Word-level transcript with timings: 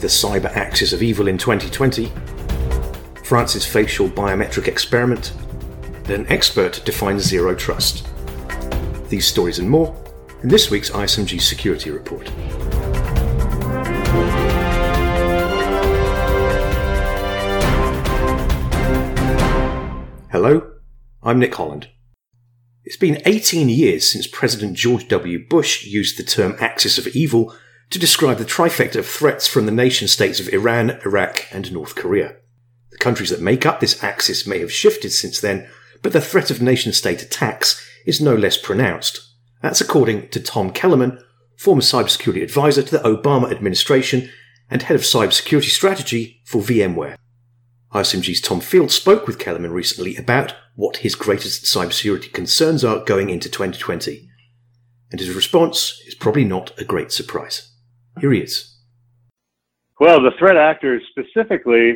the 0.00 0.06
cyber 0.06 0.54
axis 0.56 0.92
of 0.92 1.02
evil 1.02 1.26
in 1.26 1.36
2020, 1.36 2.12
France's 3.24 3.66
facial 3.66 4.08
biometric 4.08 4.68
experiment, 4.68 5.32
an 6.08 6.24
expert 6.28 6.80
defines 6.84 7.22
zero 7.22 7.54
trust. 7.54 8.06
These 9.08 9.26
stories 9.26 9.58
and 9.58 9.68
more 9.68 9.94
in 10.42 10.48
this 10.48 10.70
week's 10.70 10.90
ISMG 10.90 11.40
Security 11.40 11.90
Report. 11.90 12.28
Hello, 20.30 20.74
I'm 21.22 21.40
Nick 21.40 21.54
Holland. 21.56 21.88
It's 22.84 22.96
been 22.96 23.20
18 23.26 23.68
years 23.68 24.10
since 24.10 24.28
President 24.28 24.76
George 24.76 25.08
W. 25.08 25.44
Bush 25.46 25.84
used 25.84 26.18
the 26.18 26.22
term 26.22 26.54
axis 26.60 26.98
of 26.98 27.08
evil 27.08 27.52
to 27.90 27.98
describe 27.98 28.38
the 28.38 28.44
trifecta 28.44 28.96
of 28.96 29.06
threats 29.06 29.46
from 29.46 29.66
the 29.66 29.72
nation 29.72 30.08
states 30.08 30.40
of 30.40 30.48
Iran, 30.48 30.98
Iraq, 31.04 31.46
and 31.50 31.72
North 31.72 31.94
Korea. 31.94 32.36
The 32.90 32.98
countries 32.98 33.30
that 33.30 33.40
make 33.40 33.64
up 33.64 33.80
this 33.80 34.02
axis 34.02 34.46
may 34.46 34.58
have 34.58 34.72
shifted 34.72 35.10
since 35.10 35.40
then, 35.40 35.68
but 36.02 36.12
the 36.12 36.20
threat 36.20 36.50
of 36.50 36.60
nation 36.60 36.92
state 36.92 37.22
attacks 37.22 37.84
is 38.04 38.20
no 38.20 38.34
less 38.34 38.56
pronounced. 38.56 39.20
That's 39.62 39.80
according 39.80 40.28
to 40.30 40.40
Tom 40.40 40.70
Kellerman, 40.70 41.22
former 41.56 41.82
cybersecurity 41.82 42.42
advisor 42.42 42.82
to 42.82 42.98
the 42.98 43.02
Obama 43.02 43.50
administration 43.50 44.30
and 44.70 44.82
head 44.82 44.94
of 44.94 45.02
cybersecurity 45.02 45.70
strategy 45.70 46.40
for 46.44 46.62
VMware. 46.62 47.16
ISMG's 47.92 48.42
Tom 48.42 48.60
Field 48.60 48.90
spoke 48.90 49.26
with 49.26 49.38
Kellerman 49.38 49.72
recently 49.72 50.14
about 50.16 50.54
what 50.76 50.98
his 50.98 51.14
greatest 51.14 51.64
cybersecurity 51.64 52.32
concerns 52.32 52.84
are 52.84 53.04
going 53.04 53.30
into 53.30 53.48
2020. 53.48 54.28
And 55.10 55.20
his 55.20 55.34
response 55.34 56.02
is 56.06 56.14
probably 56.14 56.44
not 56.44 56.78
a 56.78 56.84
great 56.84 57.10
surprise. 57.12 57.67
Here 58.20 58.32
he 58.32 58.40
is. 58.40 58.76
Well, 60.00 60.22
the 60.22 60.32
threat 60.38 60.56
actors 60.56 61.02
specifically 61.10 61.94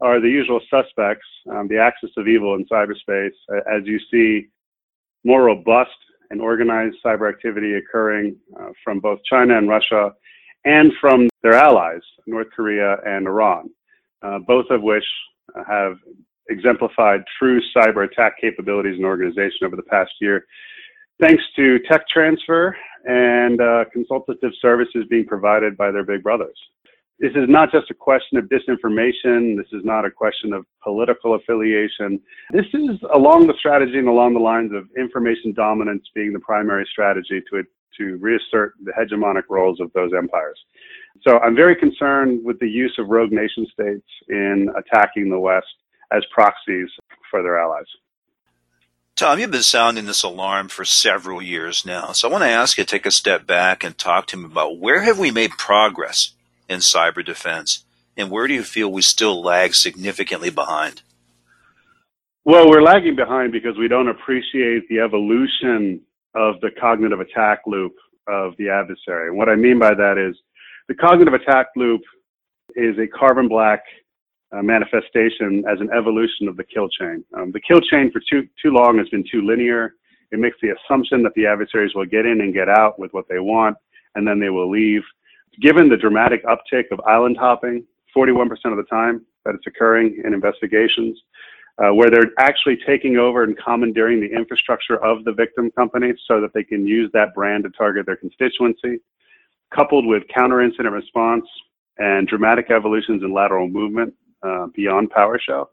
are 0.00 0.20
the 0.20 0.28
usual 0.28 0.60
suspects, 0.70 1.26
um, 1.50 1.68
the 1.68 1.78
axis 1.78 2.10
of 2.16 2.28
evil 2.28 2.54
in 2.54 2.64
cyberspace, 2.66 3.34
as 3.70 3.82
you 3.84 3.98
see 4.10 4.48
more 5.24 5.42
robust 5.44 5.90
and 6.30 6.40
organized 6.40 6.96
cyber 7.04 7.28
activity 7.28 7.74
occurring 7.74 8.36
uh, 8.58 8.68
from 8.84 9.00
both 9.00 9.18
China 9.24 9.58
and 9.58 9.68
Russia 9.68 10.12
and 10.64 10.92
from 11.00 11.28
their 11.42 11.54
allies, 11.54 12.00
North 12.26 12.48
Korea 12.54 12.96
and 13.04 13.26
Iran 13.26 13.70
uh, 14.22 14.38
both 14.40 14.66
of 14.70 14.82
which 14.82 15.04
have 15.66 15.94
exemplified 16.48 17.22
true 17.38 17.60
cyber 17.76 18.10
attack 18.10 18.34
capabilities 18.40 18.96
and 18.96 19.04
organization 19.04 19.64
over 19.64 19.76
the 19.76 19.82
past 19.82 20.10
year, 20.20 20.44
thanks 21.20 21.42
to 21.56 21.78
tech 21.90 22.06
transfer 22.08 22.76
and 23.04 23.60
uh, 23.60 23.84
consultative 23.92 24.52
services 24.60 25.04
being 25.08 25.26
provided 25.26 25.76
by 25.76 25.90
their 25.90 26.04
big 26.04 26.22
brothers. 26.22 26.56
This 27.20 27.32
is 27.32 27.48
not 27.48 27.72
just 27.72 27.90
a 27.90 27.94
question 27.94 28.38
of 28.38 28.44
disinformation. 28.44 29.56
This 29.56 29.66
is 29.72 29.84
not 29.84 30.04
a 30.04 30.10
question 30.10 30.52
of 30.52 30.64
political 30.82 31.34
affiliation. 31.34 32.20
This 32.52 32.66
is 32.72 32.90
along 33.12 33.48
the 33.48 33.54
strategy 33.58 33.98
and 33.98 34.06
along 34.06 34.34
the 34.34 34.40
lines 34.40 34.72
of 34.72 34.84
information 34.96 35.52
dominance 35.52 36.04
being 36.14 36.32
the 36.32 36.38
primary 36.38 36.86
strategy 36.88 37.42
to, 37.50 37.64
to 37.98 38.16
reassert 38.18 38.74
the 38.84 38.92
hegemonic 38.92 39.44
roles 39.50 39.80
of 39.80 39.92
those 39.94 40.12
empires. 40.16 40.58
So 41.26 41.40
I'm 41.40 41.56
very 41.56 41.74
concerned 41.74 42.44
with 42.44 42.60
the 42.60 42.68
use 42.68 42.94
of 42.98 43.08
rogue 43.08 43.32
nation 43.32 43.66
states 43.72 44.06
in 44.28 44.68
attacking 44.76 45.28
the 45.28 45.40
West 45.40 45.66
as 46.12 46.22
proxies 46.32 46.88
for 47.32 47.42
their 47.42 47.58
allies. 47.58 47.86
Tom, 49.18 49.40
you've 49.40 49.50
been 49.50 49.64
sounding 49.64 50.06
this 50.06 50.22
alarm 50.22 50.68
for 50.68 50.84
several 50.84 51.42
years 51.42 51.84
now. 51.84 52.12
So 52.12 52.28
I 52.28 52.30
want 52.30 52.44
to 52.44 52.50
ask 52.50 52.78
you 52.78 52.84
to 52.84 52.88
take 52.88 53.04
a 53.04 53.10
step 53.10 53.48
back 53.48 53.82
and 53.82 53.98
talk 53.98 54.28
to 54.28 54.36
me 54.36 54.44
about 54.44 54.78
where 54.78 55.00
have 55.00 55.18
we 55.18 55.32
made 55.32 55.50
progress 55.58 56.34
in 56.68 56.78
cyber 56.78 57.26
defense 57.26 57.82
and 58.16 58.30
where 58.30 58.46
do 58.46 58.54
you 58.54 58.62
feel 58.62 58.92
we 58.92 59.02
still 59.02 59.42
lag 59.42 59.74
significantly 59.74 60.50
behind? 60.50 61.02
Well, 62.44 62.70
we're 62.70 62.80
lagging 62.80 63.16
behind 63.16 63.50
because 63.50 63.76
we 63.76 63.88
don't 63.88 64.06
appreciate 64.06 64.88
the 64.88 65.00
evolution 65.00 66.00
of 66.36 66.60
the 66.60 66.70
cognitive 66.80 67.18
attack 67.18 67.62
loop 67.66 67.96
of 68.28 68.56
the 68.56 68.68
adversary. 68.68 69.30
And 69.30 69.36
what 69.36 69.48
I 69.48 69.56
mean 69.56 69.80
by 69.80 69.94
that 69.94 70.16
is 70.16 70.36
the 70.86 70.94
cognitive 70.94 71.34
attack 71.34 71.70
loop 71.74 72.02
is 72.76 72.96
a 73.00 73.08
Carbon 73.08 73.48
Black 73.48 73.82
uh, 74.52 74.62
manifestation 74.62 75.64
as 75.70 75.80
an 75.80 75.90
evolution 75.96 76.48
of 76.48 76.56
the 76.56 76.64
kill 76.64 76.88
chain. 76.88 77.24
Um, 77.36 77.52
the 77.52 77.60
kill 77.60 77.80
chain 77.80 78.10
for 78.10 78.20
too, 78.20 78.48
too 78.62 78.70
long 78.70 78.98
has 78.98 79.08
been 79.08 79.24
too 79.30 79.42
linear. 79.42 79.94
It 80.32 80.38
makes 80.38 80.56
the 80.62 80.74
assumption 80.74 81.22
that 81.22 81.34
the 81.34 81.46
adversaries 81.46 81.94
will 81.94 82.06
get 82.06 82.26
in 82.26 82.40
and 82.40 82.54
get 82.54 82.68
out 82.68 82.98
with 82.98 83.12
what 83.12 83.28
they 83.28 83.38
want, 83.38 83.76
and 84.14 84.26
then 84.26 84.40
they 84.40 84.50
will 84.50 84.70
leave. 84.70 85.02
Given 85.60 85.88
the 85.88 85.96
dramatic 85.96 86.44
uptick 86.44 86.84
of 86.90 87.00
island 87.00 87.36
hopping, 87.38 87.84
41% 88.16 88.50
of 88.66 88.76
the 88.76 88.86
time 88.90 89.24
that 89.44 89.54
it's 89.54 89.66
occurring 89.66 90.22
in 90.24 90.32
investigations, 90.32 91.18
uh, 91.78 91.94
where 91.94 92.10
they're 92.10 92.32
actually 92.38 92.78
taking 92.86 93.16
over 93.16 93.44
and 93.44 93.56
commandeering 93.56 94.20
the 94.20 94.26
infrastructure 94.26 95.02
of 95.04 95.24
the 95.24 95.32
victim 95.32 95.70
company 95.70 96.12
so 96.26 96.40
that 96.40 96.52
they 96.52 96.64
can 96.64 96.86
use 96.86 97.10
that 97.12 97.34
brand 97.34 97.64
to 97.64 97.70
target 97.70 98.04
their 98.06 98.16
constituency 98.16 98.98
coupled 99.74 100.06
with 100.06 100.22
counter 100.34 100.60
incident 100.60 100.94
response 100.94 101.44
and 101.98 102.26
dramatic 102.26 102.70
evolutions 102.70 103.22
in 103.22 103.32
lateral 103.32 103.68
movement 103.68 104.14
uh, 104.42 104.66
beyond 104.74 105.10
PowerShell, 105.10 105.66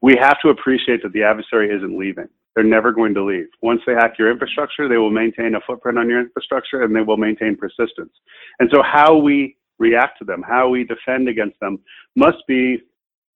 we 0.00 0.16
have 0.16 0.40
to 0.40 0.48
appreciate 0.48 1.02
that 1.02 1.12
the 1.12 1.22
adversary 1.22 1.74
isn't 1.74 1.98
leaving. 1.98 2.28
They're 2.54 2.64
never 2.64 2.92
going 2.92 3.14
to 3.14 3.24
leave. 3.24 3.46
Once 3.62 3.80
they 3.86 3.94
hack 3.94 4.14
your 4.18 4.30
infrastructure, 4.30 4.88
they 4.88 4.98
will 4.98 5.10
maintain 5.10 5.54
a 5.54 5.60
footprint 5.66 5.98
on 5.98 6.08
your 6.08 6.20
infrastructure 6.20 6.82
and 6.82 6.94
they 6.94 7.00
will 7.00 7.16
maintain 7.16 7.56
persistence. 7.56 8.12
And 8.58 8.68
so, 8.72 8.82
how 8.82 9.16
we 9.16 9.56
react 9.78 10.18
to 10.18 10.24
them, 10.24 10.42
how 10.46 10.68
we 10.68 10.84
defend 10.84 11.28
against 11.28 11.58
them, 11.60 11.78
must 12.14 12.38
be 12.46 12.82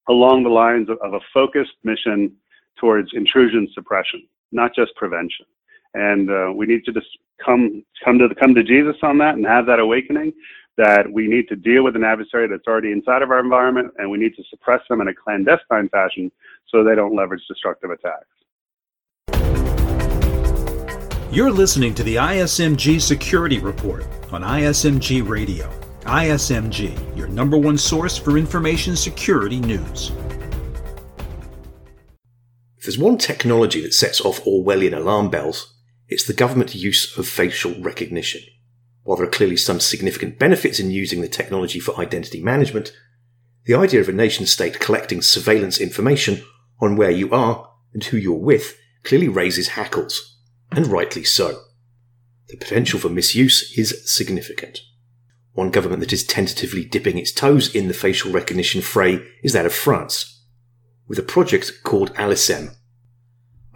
along 0.08 0.42
the 0.42 0.50
lines 0.50 0.88
of, 0.90 0.98
of 1.02 1.14
a 1.14 1.20
focused 1.32 1.72
mission 1.82 2.32
towards 2.78 3.10
intrusion 3.14 3.68
suppression, 3.72 4.26
not 4.52 4.74
just 4.74 4.94
prevention. 4.96 5.46
And 5.94 6.30
uh, 6.30 6.52
we 6.54 6.66
need 6.66 6.84
to 6.84 6.92
just 6.92 7.08
come 7.42 7.84
come 8.04 8.18
to 8.18 8.28
come 8.34 8.54
to 8.54 8.62
Jesus 8.62 8.96
on 9.02 9.16
that 9.18 9.36
and 9.36 9.46
have 9.46 9.66
that 9.66 9.80
awakening 9.80 10.32
that 10.76 11.10
we 11.12 11.26
need 11.26 11.48
to 11.48 11.56
deal 11.56 11.84
with 11.84 11.96
an 11.96 12.04
adversary 12.04 12.48
that's 12.48 12.66
already 12.66 12.92
inside 12.92 13.22
of 13.22 13.30
our 13.30 13.40
environment 13.40 13.92
and 13.98 14.10
we 14.10 14.18
need 14.18 14.34
to 14.36 14.42
suppress 14.50 14.80
them 14.88 15.00
in 15.00 15.08
a 15.08 15.14
clandestine 15.14 15.88
fashion 15.88 16.30
so 16.68 16.84
they 16.84 16.94
don't 16.94 17.14
leverage 17.16 17.42
destructive 17.48 17.90
attacks. 17.90 18.26
You're 21.32 21.50
listening 21.50 21.94
to 21.94 22.02
the 22.02 22.16
ISMG 22.16 23.00
Security 23.00 23.58
Report 23.58 24.06
on 24.32 24.42
ISMG 24.42 25.28
Radio. 25.28 25.70
ISMG, 26.04 27.16
your 27.16 27.26
number 27.26 27.58
one 27.58 27.76
source 27.76 28.16
for 28.16 28.38
information 28.38 28.94
security 28.96 29.60
news. 29.60 30.12
If 32.78 32.84
there's 32.84 32.98
one 32.98 33.18
technology 33.18 33.80
that 33.82 33.92
sets 33.92 34.20
off 34.20 34.44
Orwellian 34.44 34.96
alarm 34.96 35.28
bells, 35.28 35.74
it's 36.08 36.26
the 36.26 36.32
government 36.32 36.74
use 36.74 37.18
of 37.18 37.26
facial 37.26 37.74
recognition. 37.82 38.42
While 39.06 39.18
there 39.18 39.26
are 39.26 39.30
clearly 39.30 39.56
some 39.56 39.78
significant 39.78 40.36
benefits 40.36 40.80
in 40.80 40.90
using 40.90 41.20
the 41.20 41.28
technology 41.28 41.78
for 41.78 41.96
identity 41.96 42.42
management, 42.42 42.90
the 43.64 43.74
idea 43.74 44.00
of 44.00 44.08
a 44.08 44.12
nation 44.12 44.46
state 44.46 44.80
collecting 44.80 45.22
surveillance 45.22 45.78
information 45.78 46.42
on 46.80 46.96
where 46.96 47.12
you 47.12 47.30
are 47.30 47.70
and 47.94 48.02
who 48.02 48.16
you're 48.16 48.34
with 48.34 48.76
clearly 49.04 49.28
raises 49.28 49.68
hackles, 49.68 50.40
and 50.72 50.88
rightly 50.88 51.22
so. 51.22 51.62
The 52.48 52.56
potential 52.56 52.98
for 52.98 53.08
misuse 53.08 53.78
is 53.78 54.12
significant. 54.12 54.80
One 55.52 55.70
government 55.70 56.00
that 56.00 56.12
is 56.12 56.26
tentatively 56.26 56.84
dipping 56.84 57.16
its 57.16 57.30
toes 57.30 57.72
in 57.72 57.86
the 57.86 57.94
facial 57.94 58.32
recognition 58.32 58.82
fray 58.82 59.24
is 59.44 59.52
that 59.52 59.66
of 59.66 59.72
France, 59.72 60.42
with 61.06 61.20
a 61.20 61.22
project 61.22 61.84
called 61.84 62.12
ALICEM, 62.16 62.74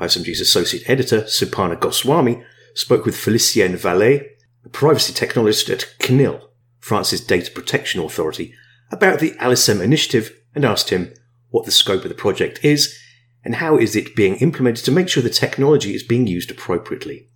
ISMG's 0.00 0.40
associate 0.40 0.90
editor, 0.90 1.20
Suparna 1.20 1.78
Goswami, 1.78 2.42
spoke 2.74 3.04
with 3.04 3.14
Felicien 3.14 3.76
Vallet, 3.76 4.39
a 4.64 4.68
privacy 4.68 5.12
technologist 5.12 5.70
at 5.70 5.94
CNIL, 5.98 6.42
France's 6.78 7.20
data 7.20 7.50
protection 7.50 8.00
authority, 8.02 8.54
about 8.90 9.20
the 9.20 9.34
ALICEM 9.40 9.80
initiative 9.80 10.36
and 10.54 10.64
asked 10.64 10.90
him 10.90 11.12
what 11.50 11.64
the 11.64 11.70
scope 11.70 12.02
of 12.02 12.08
the 12.08 12.14
project 12.14 12.64
is 12.64 12.98
and 13.44 13.56
how 13.56 13.76
is 13.76 13.96
it 13.96 14.16
being 14.16 14.36
implemented 14.36 14.84
to 14.84 14.92
make 14.92 15.08
sure 15.08 15.22
the 15.22 15.30
technology 15.30 15.94
is 15.94 16.02
being 16.02 16.26
used 16.26 16.50
appropriately. 16.50 17.28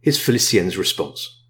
Here's 0.00 0.20
Felicien's 0.20 0.76
response 0.76 1.42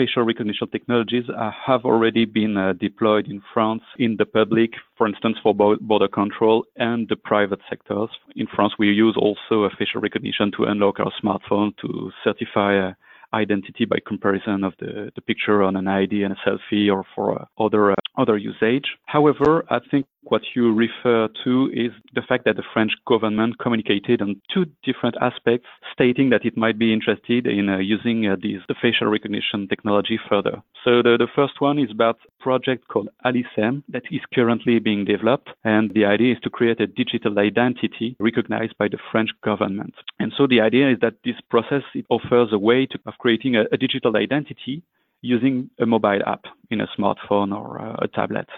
facial 0.00 0.22
recognition 0.22 0.66
technologies 0.70 1.24
uh, 1.28 1.50
have 1.66 1.84
already 1.84 2.24
been 2.24 2.56
uh, 2.56 2.72
deployed 2.80 3.26
in 3.26 3.42
France 3.52 3.82
in 3.98 4.16
the 4.18 4.24
public, 4.24 4.70
for 4.96 5.06
instance, 5.06 5.36
for 5.42 5.54
border 5.54 6.08
control 6.08 6.64
and 6.76 7.06
the 7.10 7.16
private 7.16 7.60
sectors. 7.68 8.08
In 8.34 8.46
France, 8.46 8.72
we 8.78 8.86
use 8.88 9.14
also 9.18 9.68
facial 9.78 10.00
recognition 10.00 10.52
to 10.56 10.64
unlock 10.64 11.00
our 11.00 11.12
smartphone 11.22 11.72
to 11.82 12.10
certify 12.24 12.78
uh, 12.78 12.92
identity 13.32 13.84
by 13.84 13.96
comparison 14.06 14.64
of 14.64 14.74
the, 14.78 15.10
the 15.14 15.20
picture 15.22 15.62
on 15.62 15.76
an 15.76 15.88
ID 15.88 16.22
and 16.22 16.34
a 16.34 16.48
selfie 16.48 16.92
or 16.92 17.04
for 17.14 17.40
uh, 17.40 17.44
other 17.64 17.92
uh, 17.92 17.96
other 18.18 18.36
usage. 18.36 18.84
However, 19.06 19.64
I 19.70 19.78
think 19.90 20.06
What 20.24 20.42
you 20.54 20.74
refer 20.74 21.28
to 21.44 21.70
is 21.72 21.92
the 22.14 22.20
fact 22.20 22.44
that 22.44 22.56
the 22.56 22.62
French 22.74 22.92
government 23.06 23.58
communicated 23.58 24.20
on 24.20 24.40
two 24.52 24.66
different 24.84 25.16
aspects, 25.20 25.66
stating 25.92 26.28
that 26.30 26.44
it 26.44 26.56
might 26.56 26.78
be 26.78 26.92
interested 26.92 27.46
in 27.46 27.70
uh, 27.70 27.78
using 27.78 28.26
uh, 28.26 28.36
these, 28.40 28.60
the 28.68 28.74
facial 28.80 29.06
recognition 29.06 29.66
technology 29.66 30.20
further. 30.28 30.62
So 30.84 31.02
the, 31.02 31.16
the 31.18 31.28
first 31.34 31.60
one 31.60 31.78
is 31.78 31.90
about 31.90 32.18
a 32.26 32.42
project 32.42 32.86
called 32.88 33.08
ALICEM 33.24 33.82
that 33.88 34.02
is 34.10 34.20
currently 34.34 34.78
being 34.78 35.06
developed. 35.06 35.48
And 35.64 35.90
the 35.94 36.04
idea 36.04 36.34
is 36.34 36.40
to 36.42 36.50
create 36.50 36.80
a 36.80 36.86
digital 36.86 37.38
identity 37.38 38.16
recognized 38.20 38.76
by 38.78 38.88
the 38.88 38.98
French 39.10 39.30
government. 39.42 39.94
And 40.18 40.32
so 40.36 40.46
the 40.46 40.60
idea 40.60 40.90
is 40.92 40.98
that 41.00 41.14
this 41.24 41.40
process 41.48 41.82
it 41.94 42.04
offers 42.10 42.50
a 42.52 42.58
way 42.58 42.84
to, 42.86 42.98
of 43.06 43.14
creating 43.18 43.56
a, 43.56 43.64
a 43.72 43.78
digital 43.78 44.16
identity 44.16 44.82
using 45.22 45.70
a 45.78 45.86
mobile 45.86 46.20
app 46.26 46.44
in 46.70 46.80
a 46.80 46.88
smartphone 46.98 47.54
or 47.54 47.80
uh, 47.80 47.96
a 48.00 48.08
tablet 48.08 48.48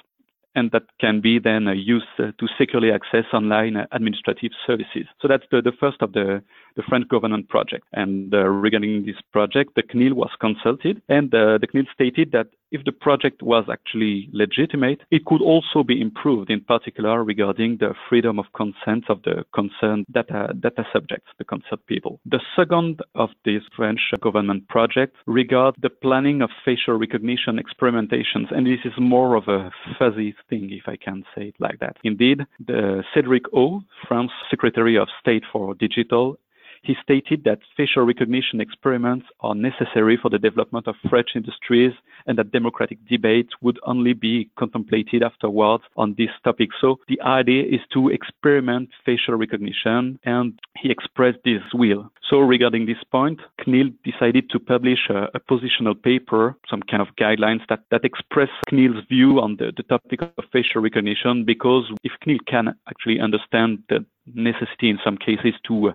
and 0.54 0.70
that 0.72 0.84
can 1.00 1.20
be 1.20 1.38
then 1.38 1.66
used 1.76 2.06
uh, 2.18 2.32
to 2.38 2.48
securely 2.58 2.90
access 2.92 3.24
online 3.32 3.76
uh, 3.76 3.86
administrative 3.92 4.52
services. 4.66 5.06
So 5.20 5.28
that's 5.28 5.44
the, 5.50 5.62
the 5.62 5.72
first 5.78 6.02
of 6.02 6.12
the, 6.12 6.42
the 6.76 6.82
French 6.82 7.08
government 7.08 7.48
project. 7.48 7.86
And 7.92 8.32
uh, 8.34 8.48
regarding 8.48 9.06
this 9.06 9.16
project, 9.32 9.74
the 9.76 9.82
CNIL 9.82 10.12
was 10.12 10.30
consulted, 10.40 11.02
and 11.08 11.34
uh, 11.34 11.58
the 11.58 11.66
CNIL 11.66 11.86
stated 11.94 12.32
that 12.32 12.48
if 12.72 12.84
the 12.84 12.92
project 12.92 13.42
was 13.42 13.64
actually 13.70 14.28
legitimate, 14.32 15.02
it 15.10 15.24
could 15.26 15.42
also 15.42 15.82
be 15.82 16.00
improved, 16.00 16.50
in 16.50 16.60
particular 16.60 17.22
regarding 17.22 17.76
the 17.78 17.94
freedom 18.08 18.38
of 18.38 18.46
consent 18.54 19.04
of 19.08 19.22
the 19.22 19.44
concerned 19.54 20.06
data, 20.10 20.52
data 20.58 20.84
subjects, 20.92 21.30
the 21.38 21.44
concerned 21.44 21.86
people. 21.86 22.18
The 22.26 22.40
second 22.56 23.00
of 23.14 23.30
these 23.44 23.62
French 23.76 24.00
government 24.20 24.68
projects 24.68 25.18
regards 25.26 25.76
the 25.80 25.90
planning 25.90 26.42
of 26.42 26.50
facial 26.64 26.94
recognition 26.94 27.60
experimentations, 27.60 28.50
and 28.50 28.66
this 28.66 28.80
is 28.84 28.92
more 28.98 29.36
of 29.36 29.48
a 29.48 29.70
fuzzy 29.98 30.34
thing, 30.48 30.70
if 30.72 30.88
I 30.88 30.96
can 30.96 31.24
say 31.34 31.48
it 31.48 31.56
like 31.58 31.78
that. 31.80 31.96
Indeed, 32.04 32.40
the 32.66 33.04
Cédric 33.14 33.44
O, 33.54 33.82
France 34.08 34.32
Secretary 34.50 34.96
of 34.96 35.08
State 35.20 35.44
for 35.52 35.74
Digital, 35.74 36.38
he 36.82 36.94
stated 37.02 37.44
that 37.44 37.60
facial 37.76 38.04
recognition 38.04 38.60
experiments 38.60 39.26
are 39.40 39.54
necessary 39.54 40.18
for 40.20 40.28
the 40.28 40.38
development 40.38 40.88
of 40.88 40.96
French 41.08 41.30
industries 41.34 41.92
and 42.26 42.36
that 42.38 42.52
democratic 42.52 42.98
debate 43.08 43.48
would 43.60 43.78
only 43.84 44.12
be 44.12 44.50
contemplated 44.58 45.22
afterwards 45.22 45.84
on 45.96 46.14
this 46.18 46.30
topic. 46.44 46.70
So 46.80 46.98
the 47.08 47.20
idea 47.22 47.62
is 47.62 47.80
to 47.92 48.08
experiment 48.08 48.90
facial 49.06 49.34
recognition 49.34 50.18
and 50.24 50.58
he 50.78 50.90
expressed 50.90 51.38
this 51.44 51.62
will. 51.72 52.10
So 52.28 52.38
regarding 52.40 52.86
this 52.86 53.02
point, 53.10 53.40
CNIL 53.60 53.92
decided 54.04 54.50
to 54.50 54.58
publish 54.58 55.08
a, 55.08 55.28
a 55.34 55.40
positional 55.40 56.00
paper, 56.00 56.56
some 56.68 56.82
kind 56.82 57.02
of 57.02 57.14
guidelines 57.16 57.60
that, 57.68 57.84
that 57.90 58.04
express 58.04 58.48
CNIL's 58.70 59.06
view 59.08 59.40
on 59.40 59.56
the, 59.56 59.72
the 59.76 59.82
topic 59.84 60.22
of 60.22 60.44
facial 60.52 60.82
recognition 60.82 61.44
because 61.44 61.84
if 62.02 62.12
CNIL 62.24 62.38
can 62.46 62.74
actually 62.88 63.20
understand 63.20 63.82
the 63.88 64.04
necessity 64.34 64.88
in 64.88 64.98
some 65.04 65.16
cases 65.16 65.54
to 65.66 65.90
uh, 65.90 65.92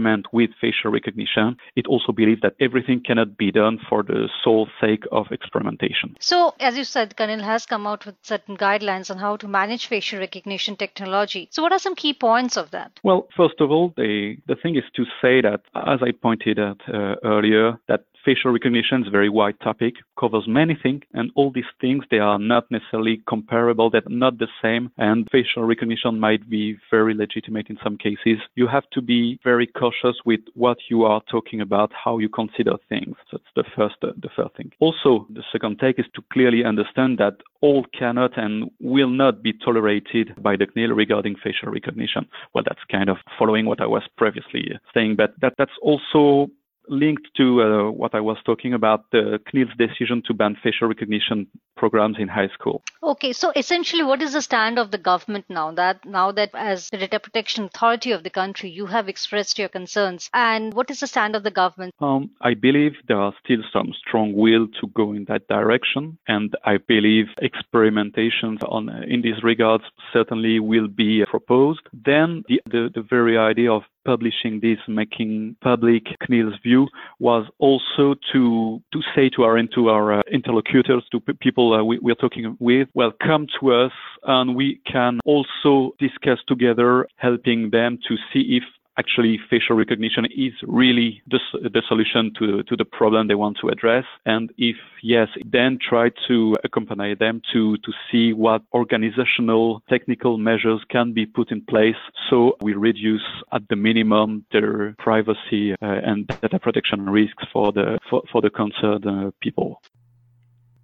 experiment 0.00 0.26
with 0.32 0.50
facial 0.60 0.90
recognition. 0.90 1.56
It 1.76 1.86
also 1.86 2.12
believes 2.12 2.40
that 2.42 2.54
everything 2.60 3.02
cannot 3.04 3.36
be 3.36 3.50
done 3.52 3.78
for 3.88 4.02
the 4.02 4.28
sole 4.42 4.68
sake 4.80 5.04
of 5.12 5.26
experimentation. 5.30 6.16
So, 6.20 6.54
as 6.60 6.76
you 6.76 6.84
said, 6.84 7.14
CNIL 7.16 7.42
has 7.42 7.66
come 7.66 7.86
out 7.86 8.06
with 8.06 8.16
certain 8.22 8.56
guidelines 8.56 9.10
on 9.10 9.18
how 9.18 9.36
to 9.36 9.48
manage 9.48 9.86
facial 9.86 10.18
recognition 10.18 10.76
technology. 10.76 11.48
So, 11.50 11.62
what 11.62 11.72
are 11.72 11.78
some 11.78 11.94
key 11.94 12.14
points 12.14 12.56
of 12.56 12.70
that? 12.70 12.92
Well, 13.02 13.28
first 13.36 13.60
of 13.60 13.70
all, 13.70 13.92
the, 13.96 14.36
the 14.46 14.56
thing 14.56 14.76
is 14.76 14.84
to 14.96 15.04
say 15.22 15.40
that, 15.42 15.60
as 15.74 16.00
I 16.02 16.12
pointed 16.12 16.58
out 16.58 16.80
uh, 16.88 17.16
earlier, 17.24 17.78
that 17.88 18.04
facial 18.24 18.50
recognition 18.50 19.02
is 19.02 19.08
a 19.08 19.10
very 19.10 19.28
wide 19.28 19.58
topic, 19.60 19.94
covers 20.18 20.44
many 20.46 20.78
things, 20.82 21.02
and 21.14 21.30
all 21.34 21.50
these 21.50 21.64
things, 21.80 22.04
they 22.10 22.18
are 22.18 22.38
not 22.38 22.70
necessarily 22.70 23.22
comparable, 23.28 23.90
they're 23.90 24.02
not 24.08 24.38
the 24.38 24.48
same, 24.62 24.90
and 24.98 25.28
facial 25.30 25.64
recognition 25.64 26.18
might 26.18 26.48
be 26.48 26.76
very 26.90 27.14
legitimate 27.14 27.68
in 27.70 27.78
some 27.82 27.96
cases. 27.96 28.38
You 28.54 28.66
have 28.66 28.88
to 28.92 29.00
be 29.00 29.38
very 29.44 29.66
cautious 29.66 30.16
with 30.24 30.40
what 30.54 30.78
you 30.88 31.04
are 31.04 31.22
talking 31.30 31.60
about, 31.60 31.92
how 31.92 32.18
you 32.18 32.28
consider 32.28 32.72
things. 32.88 33.16
That's 33.32 33.44
the 33.56 33.64
first, 33.76 33.96
uh, 34.02 34.12
the 34.20 34.28
first 34.34 34.56
thing. 34.56 34.72
Also, 34.80 35.26
the 35.30 35.42
second 35.52 35.78
take 35.78 35.98
is 35.98 36.06
to 36.14 36.22
clearly 36.32 36.64
understand 36.64 37.18
that 37.18 37.36
all 37.60 37.84
cannot 37.98 38.36
and 38.38 38.70
will 38.80 39.10
not 39.10 39.42
be 39.42 39.52
tolerated 39.52 40.34
by 40.42 40.56
the 40.56 40.66
CNIL 40.66 40.96
regarding 40.96 41.36
facial 41.42 41.70
recognition. 41.70 42.26
Well, 42.54 42.64
that's 42.66 42.80
kind 42.90 43.08
of 43.10 43.18
following 43.38 43.66
what 43.66 43.80
I 43.80 43.86
was 43.86 44.02
previously 44.16 44.78
saying, 44.94 45.16
but 45.16 45.34
that, 45.40 45.54
that's 45.58 45.78
also 45.82 46.50
linked 46.90 47.28
to 47.36 47.62
uh, 47.62 47.90
what 47.90 48.14
I 48.14 48.20
was 48.20 48.36
talking 48.44 48.74
about, 48.74 49.10
the 49.10 49.40
CNIL's 49.52 49.76
decision 49.78 50.22
to 50.26 50.34
ban 50.34 50.56
facial 50.62 50.88
recognition 50.88 51.46
programs 51.76 52.16
in 52.18 52.28
high 52.28 52.48
school. 52.48 52.82
Okay, 53.02 53.32
so 53.32 53.52
essentially, 53.56 54.02
what 54.02 54.20
is 54.20 54.34
the 54.34 54.42
stand 54.42 54.78
of 54.78 54.90
the 54.90 54.98
government 54.98 55.46
now? 55.48 55.70
That 55.72 56.04
now 56.04 56.32
that 56.32 56.50
as 56.54 56.90
the 56.90 56.98
data 56.98 57.20
protection 57.20 57.64
authority 57.64 58.12
of 58.12 58.22
the 58.22 58.30
country, 58.30 58.68
you 58.68 58.86
have 58.86 59.08
expressed 59.08 59.58
your 59.58 59.68
concerns, 59.68 60.28
and 60.34 60.74
what 60.74 60.90
is 60.90 61.00
the 61.00 61.06
stand 61.06 61.36
of 61.36 61.42
the 61.42 61.50
government? 61.50 61.94
Um, 62.00 62.30
I 62.40 62.54
believe 62.54 62.92
there 63.08 63.20
are 63.20 63.32
still 63.42 63.62
some 63.72 63.92
strong 64.06 64.34
will 64.34 64.66
to 64.80 64.86
go 64.94 65.12
in 65.12 65.24
that 65.26 65.48
direction, 65.48 66.18
and 66.28 66.54
I 66.64 66.76
believe 66.76 67.26
experimentations 67.42 68.62
on 68.68 68.90
in 69.04 69.22
these 69.22 69.42
regards 69.42 69.84
certainly 70.12 70.60
will 70.60 70.88
be 70.88 71.24
proposed. 71.26 71.80
Then 71.92 72.44
the, 72.48 72.60
the, 72.66 72.90
the 72.94 73.02
very 73.02 73.38
idea 73.38 73.72
of 73.72 73.82
publishing 74.04 74.60
this, 74.60 74.78
making 74.88 75.56
public 75.60 76.04
CNIL's 76.22 76.58
view 76.62 76.88
was 77.18 77.46
also 77.58 78.14
to 78.32 78.82
to 78.92 79.00
say 79.14 79.28
to 79.36 79.42
our 79.44 79.60
to 79.74 79.88
our 79.88 80.20
uh, 80.20 80.22
interlocutors, 80.32 81.04
to 81.12 81.20
p- 81.20 81.32
people 81.40 81.74
uh, 81.74 81.84
we, 81.84 81.98
we're 81.98 82.14
talking 82.14 82.56
with, 82.58 82.88
well, 82.94 83.12
come 83.22 83.46
to 83.60 83.72
us 83.72 83.92
and 84.24 84.56
we 84.56 84.80
can 84.90 85.20
also 85.24 85.94
discuss 85.98 86.38
together, 86.46 87.06
helping 87.16 87.70
them 87.70 87.98
to 88.08 88.16
see 88.32 88.56
if 88.56 88.64
actually 89.00 89.34
facial 89.52 89.76
recognition 89.76 90.24
is 90.46 90.54
really 90.82 91.22
the, 91.32 91.40
the 91.76 91.82
solution 91.88 92.32
to, 92.38 92.62
to 92.64 92.74
the 92.76 92.84
problem 92.84 93.28
they 93.28 93.34
want 93.44 93.56
to 93.62 93.68
address. 93.68 94.04
And 94.26 94.52
if 94.58 94.76
yes, 95.02 95.28
then 95.44 95.78
try 95.90 96.10
to 96.28 96.56
accompany 96.64 97.14
them 97.14 97.40
to, 97.52 97.76
to 97.78 97.92
see 98.08 98.26
what 98.44 98.60
organizational 98.80 99.82
technical 99.88 100.36
measures 100.38 100.80
can 100.94 101.12
be 101.12 101.24
put 101.24 101.50
in 101.50 101.60
place 101.72 102.00
so 102.28 102.56
we 102.60 102.74
reduce 102.74 103.28
at 103.52 103.62
the 103.70 103.76
minimum 103.76 104.44
their 104.52 104.94
privacy 104.98 105.72
uh, 105.72 105.76
and 106.10 106.26
data 106.42 106.58
protection 106.58 107.08
risks 107.08 107.44
for 107.52 107.72
the, 107.72 107.98
for, 108.08 108.22
for 108.30 108.40
the 108.42 108.50
concerned 108.50 109.06
uh, 109.06 109.30
people. 109.40 109.80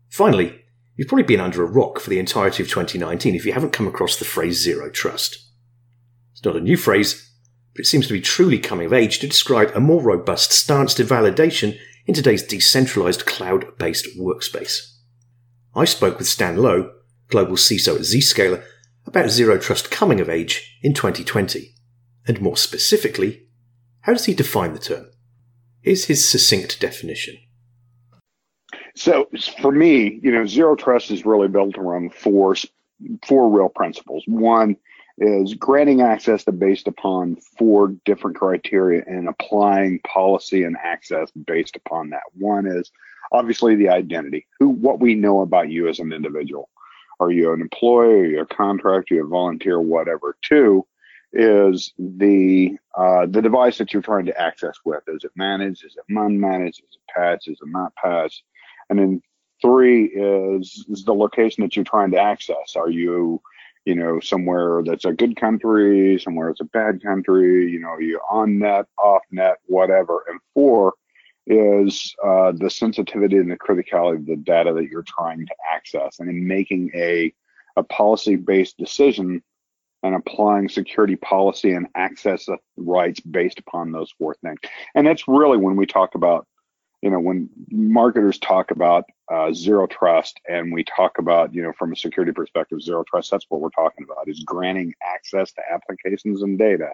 Finally, 0.08 0.48
you've 0.96 1.08
probably 1.08 1.24
been 1.24 1.40
under 1.40 1.62
a 1.62 1.70
rock 1.70 2.00
for 2.00 2.10
the 2.10 2.18
entirety 2.18 2.62
of 2.62 2.68
2019 2.68 3.34
if 3.34 3.44
you 3.44 3.52
haven't 3.52 3.72
come 3.72 3.86
across 3.86 4.16
the 4.16 4.24
phrase 4.24 4.58
zero 4.58 4.88
trust. 4.90 5.42
It's 6.32 6.44
not 6.44 6.56
a 6.56 6.60
new 6.60 6.76
phrase, 6.76 7.30
but 7.76 7.82
it 7.82 7.88
seems 7.88 8.06
to 8.06 8.14
be 8.14 8.22
truly 8.22 8.58
coming 8.58 8.86
of 8.86 8.92
age 8.94 9.18
to 9.18 9.28
describe 9.28 9.70
a 9.74 9.80
more 9.80 10.02
robust 10.02 10.50
stance 10.50 10.94
to 10.94 11.04
validation 11.04 11.78
in 12.06 12.14
today's 12.14 12.42
decentralized 12.42 13.26
cloud 13.26 13.76
based 13.76 14.06
workspace. 14.18 14.94
I 15.74 15.84
spoke 15.84 16.16
with 16.16 16.26
Stan 16.26 16.56
Lowe, 16.56 16.90
global 17.28 17.56
CISO 17.56 17.96
at 17.96 18.00
Zscaler, 18.00 18.64
about 19.06 19.28
zero 19.28 19.58
trust 19.58 19.90
coming 19.90 20.20
of 20.20 20.30
age 20.30 20.78
in 20.82 20.94
2020. 20.94 21.74
And 22.26 22.40
more 22.40 22.56
specifically, 22.56 23.42
how 24.00 24.14
does 24.14 24.24
he 24.24 24.32
define 24.32 24.72
the 24.72 24.78
term? 24.78 25.10
Here's 25.82 26.06
his 26.06 26.26
succinct 26.26 26.80
definition. 26.80 27.36
So 28.94 29.28
for 29.60 29.70
me, 29.70 30.18
you 30.22 30.30
know, 30.32 30.46
zero 30.46 30.76
trust 30.76 31.10
is 31.10 31.26
really 31.26 31.48
built 31.48 31.76
around 31.76 32.14
four 32.14 32.56
four 33.26 33.50
real 33.50 33.68
principles. 33.68 34.24
One 34.26 34.76
is 35.18 35.54
granting 35.54 36.02
access 36.02 36.44
to 36.44 36.52
based 36.52 36.88
upon 36.88 37.36
four 37.36 37.88
different 38.04 38.36
criteria 38.36 39.02
and 39.06 39.28
applying 39.28 39.98
policy 40.00 40.64
and 40.64 40.76
access 40.82 41.30
based 41.30 41.76
upon 41.76 42.10
that. 42.10 42.22
One 42.34 42.66
is 42.66 42.90
obviously 43.32 43.76
the 43.76 43.88
identity, 43.88 44.46
who 44.58 44.68
what 44.68 45.00
we 45.00 45.14
know 45.14 45.40
about 45.40 45.70
you 45.70 45.88
as 45.88 45.98
an 45.98 46.12
individual. 46.12 46.68
Are 47.18 47.30
you 47.30 47.52
an 47.52 47.62
employee? 47.62 48.20
Are 48.20 48.24
you 48.26 48.40
a 48.42 48.46
contractor? 48.46 49.14
Are 49.14 49.16
you 49.18 49.24
a 49.24 49.28
volunteer? 49.28 49.80
Whatever. 49.80 50.36
Two 50.42 50.86
is 51.32 51.92
the 51.98 52.76
uh, 52.96 53.26
the 53.26 53.42
device 53.42 53.78
that 53.78 53.92
you're 53.92 54.02
trying 54.02 54.26
to 54.26 54.40
access 54.40 54.76
with. 54.84 55.02
Is 55.08 55.24
it 55.24 55.32
managed? 55.34 55.84
Is 55.84 55.96
it 55.96 56.12
unmanaged? 56.12 56.68
Is 56.68 56.78
it 56.78 57.12
patched? 57.14 57.48
Is 57.48 57.58
it 57.62 57.68
not 57.68 57.94
patched? 57.94 58.42
And 58.90 58.98
then 58.98 59.22
three 59.62 60.06
is 60.06 60.84
is 60.90 61.04
the 61.04 61.14
location 61.14 61.62
that 61.62 61.74
you're 61.74 61.84
trying 61.84 62.10
to 62.10 62.20
access. 62.20 62.76
Are 62.76 62.90
you 62.90 63.40
you 63.86 63.94
know, 63.94 64.18
somewhere 64.18 64.82
that's 64.84 65.04
a 65.04 65.12
good 65.12 65.36
country, 65.36 66.18
somewhere 66.18 66.50
it's 66.50 66.60
a 66.60 66.64
bad 66.64 67.00
country, 67.02 67.70
you 67.70 67.78
know, 67.78 67.96
you 67.98 68.20
on 68.28 68.58
net, 68.58 68.86
off 68.98 69.22
net, 69.30 69.58
whatever. 69.66 70.24
And 70.28 70.40
four 70.52 70.94
is 71.46 72.14
uh, 72.22 72.52
the 72.52 72.68
sensitivity 72.68 73.36
and 73.36 73.50
the 73.50 73.56
criticality 73.56 74.16
of 74.16 74.26
the 74.26 74.36
data 74.36 74.72
that 74.72 74.88
you're 74.88 75.04
trying 75.06 75.46
to 75.46 75.54
access 75.72 76.18
and 76.18 76.28
in 76.28 76.46
making 76.46 76.90
a, 76.96 77.32
a 77.76 77.84
policy 77.84 78.34
based 78.34 78.76
decision 78.76 79.40
and 80.02 80.16
applying 80.16 80.68
security 80.68 81.14
policy 81.16 81.72
and 81.72 81.86
access 81.94 82.48
rights 82.76 83.20
based 83.20 83.60
upon 83.60 83.92
those 83.92 84.12
four 84.18 84.34
things. 84.42 84.58
And 84.96 85.06
that's 85.06 85.28
really 85.28 85.58
when 85.58 85.76
we 85.76 85.86
talk 85.86 86.16
about 86.16 86.46
you 87.02 87.10
know, 87.10 87.20
when 87.20 87.48
marketers 87.70 88.38
talk 88.38 88.70
about 88.70 89.04
uh, 89.30 89.52
zero 89.52 89.86
trust 89.86 90.40
and 90.48 90.72
we 90.72 90.84
talk 90.84 91.18
about, 91.18 91.54
you 91.54 91.62
know, 91.62 91.72
from 91.78 91.92
a 91.92 91.96
security 91.96 92.32
perspective, 92.32 92.80
zero 92.80 93.04
trust, 93.08 93.30
that's 93.30 93.46
what 93.48 93.60
we're 93.60 93.70
talking 93.70 94.06
about 94.10 94.28
is 94.28 94.42
granting 94.44 94.94
access 95.04 95.52
to 95.52 95.62
applications 95.70 96.42
and 96.42 96.58
data 96.58 96.90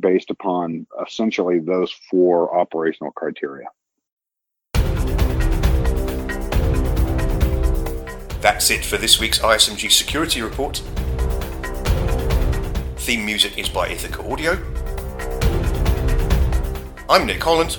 based 0.00 0.30
upon 0.30 0.86
essentially 1.06 1.58
those 1.58 1.92
four 2.10 2.58
operational 2.58 3.12
criteria. 3.12 3.66
That's 8.40 8.70
it 8.70 8.84
for 8.84 8.96
this 8.96 9.20
week's 9.20 9.40
ISMG 9.40 9.90
Security 9.90 10.40
Report. 10.40 10.76
Theme 12.98 13.24
music 13.24 13.58
is 13.58 13.68
by 13.68 13.88
Ithaca 13.88 14.22
Audio. 14.30 14.52
I'm 17.08 17.26
Nick 17.26 17.42
Holland. 17.42 17.78